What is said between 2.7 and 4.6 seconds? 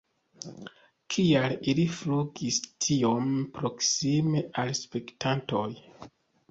tiom proksime